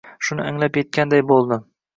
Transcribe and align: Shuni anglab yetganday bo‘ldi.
Shuni 0.29 0.45
anglab 0.45 0.81
yetganday 0.81 1.25
bo‘ldi. 1.33 1.63